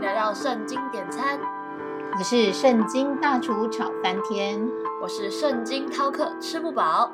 [0.00, 1.38] 迎来到圣经点餐，
[2.16, 4.58] 我是圣经大厨炒翻天，
[5.02, 7.12] 我是圣经饕客吃不饱。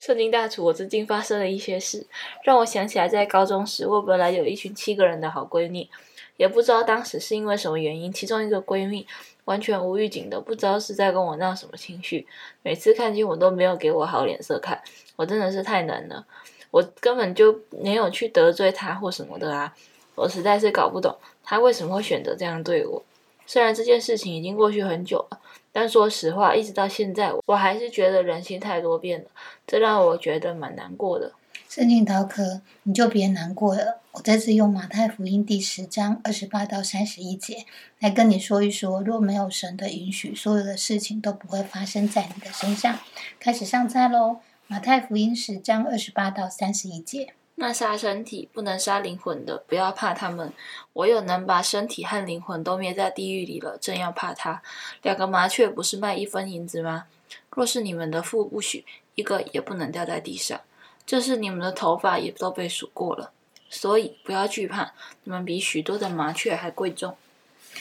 [0.00, 2.06] 圣经大厨，我最近发生了一些事，
[2.42, 5.90] 让我想起来在高中时，我本来有一群七个人的好闺蜜，
[6.38, 9.06] 也不知道当时是因为什么原因，其中一个闺蜜
[9.44, 12.26] 完全无预警的，不知道是在跟我闹什么情绪，
[12.62, 14.80] 每次看见我都没有给我好脸色看，
[15.16, 16.26] 我真的是太难了，
[16.70, 19.74] 我根本就没有去得罪她或什么的啊，
[20.16, 23.04] 我实在是搞不懂他为什么会选择这样对我。
[23.46, 25.38] 虽然这件事情已经过去很久了，
[25.70, 29.30] 但说实话，一直到现在，我还是觉得人心太多变了，
[29.64, 31.32] 这让我觉得蛮难过的。
[31.68, 34.00] 圣经逃课，你就别难过了。
[34.12, 37.66] 我这次用马太福音第十章二十八到三十一节
[38.00, 42.98] 来跟你说一说，若没有神的允许，所有的事情都不会发生在你的身上。
[43.38, 44.38] 开始上菜喽！
[44.66, 47.34] 马太福音十章二十八到三十一节。
[47.58, 50.52] 那杀身体不能杀灵魂的，不要怕他们。
[50.92, 54.62] 我有能把身体和灵魂都灭在地狱里了，正要怕他。
[55.00, 57.06] 两个麻雀不是卖一分银子吗？
[57.50, 58.84] 若是你们的父不许，
[59.14, 60.60] 一个也不能掉在地上。
[61.06, 63.32] 这是你们的头发也都被数过了，
[63.70, 64.92] 所以不要惧怕，
[65.24, 67.16] 你们比许多的麻雀还贵重。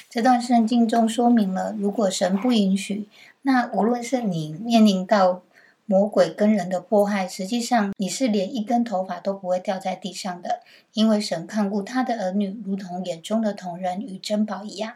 [0.09, 3.09] 这段圣经中说明了，如果神不允许，
[3.41, 5.41] 那无论是你面临到。
[5.87, 10.61] 魔鬼跟人的迫害，实际上你是连一根头发都不会掉在地上的，
[10.93, 14.95] 因为神看顾他的儿女，如同眼中的同人与珍宝一样。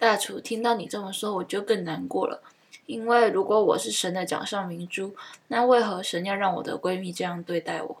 [0.00, 2.42] 大厨听到你这么说，我就更难过了，
[2.86, 5.14] 因为如果我是神的掌上明珠，
[5.46, 7.96] 那为何神要让我的闺蜜这样对待我？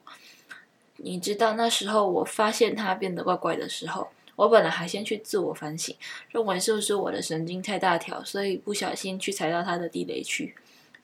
[0.96, 5.94] 你知道那时候我发现她变得怪怪的时候，我本来还先去自我反省，
[6.32, 10.56] 认为是不是我的神经太大条，所以不小心去踩到她的地雷区。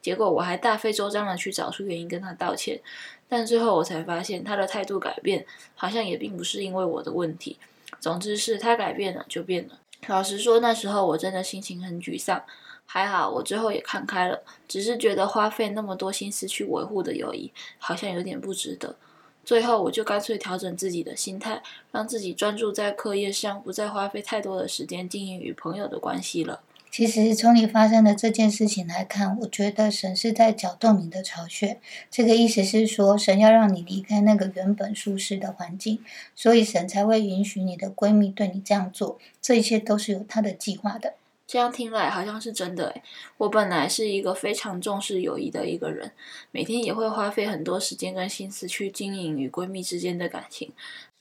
[0.05, 2.79] 结果我还大费周章的去找出原因跟他道歉，
[3.27, 7.57] 但最后我才发现他的态度改变，好像也并不是因为我的问题。
[8.01, 9.79] 总之是他改变了就变了。
[10.09, 12.45] 老实说，那时候我真的心情很沮丧。
[12.85, 18.95] 还好我最后也看开了，只是觉得花费那么多心思去维护的友谊，好像有点不值得。
[19.43, 26.61] 最后我就干脆调整自己的心态，让自己专注在课业上，不再花费太多的时间经营与朋友的关系了。
[26.97, 31.81] 其实从你发生的这件事情来看，我觉得神是在搅动你的巢穴。
[32.09, 35.99] 这个意思是说，神要让你离开那个原本舒适的环境，
[36.37, 39.19] 所以神才会允许你的闺蜜对你这样做。
[39.43, 41.15] 这一切都是有他的计划的。
[41.49, 43.03] 这样听来好像是真的诶
[43.39, 46.13] 我本来是一个非常重视友谊的一个人，
[46.53, 50.71] 每天也会花费很多时间跟心思去经营与闺蜜之间的感情。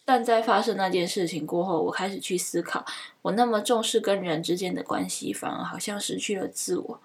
[0.06, 2.86] 但在发生那件事情过后，我开始去思考，
[3.22, 7.00] 我那么重视跟人之间的关系，反而好像失去了自我。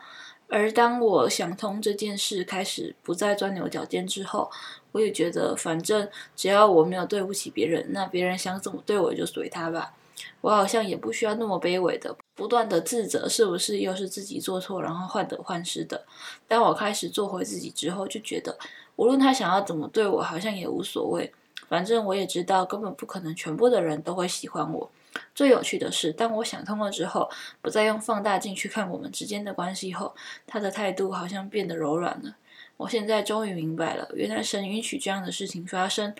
[0.49, 4.51] 而当我想通这件事，开始不再钻牛角尖之后，
[4.93, 9.93] 我也觉得，反正只要我没有对不起别人，那别人想怎么对我就随他吧。
[10.41, 16.05] 我好像也不需要那么卑微的，不断的自责是不是又是自己做错，然后患得患失的。
[16.49, 18.59] 当我开始做回自己之后，就觉得
[18.97, 21.33] 无论他想要怎么对我，好像也无所谓。
[21.69, 24.91] 反正我也知道，根本不可能全部的人都会喜欢我。
[25.35, 27.31] 最有趣的是，当我想通了之后，
[27.61, 30.15] 不再用放大镜去看我们之间的关系后，
[30.47, 32.37] 他的态度好像变得柔软了。
[32.77, 36.15] 我现在终于明白了，原来神允许这样的事情发生，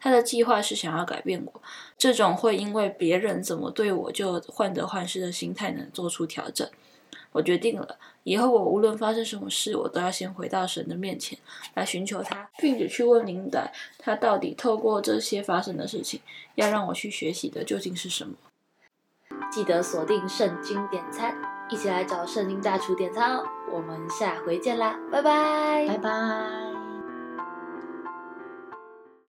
[0.00, 1.60] 他的计划是想要改变我。
[1.98, 6.66] 这种会因为别人怎么对我就患得患失的心态，能做出调整。
[7.32, 11.38] 我决定了，以后我无论发生什么事，我都要先回到神的面前
[11.74, 16.20] 来寻求他，并且去问灵仔，他到底透过这些发生的事情，
[16.54, 18.34] 要让我去学习的究竟是什么。
[19.50, 21.36] 记得锁定圣经点餐，
[21.70, 23.44] 一起来找圣经大厨点餐哦！
[23.70, 26.67] 我们下回见啦，拜拜，拜拜。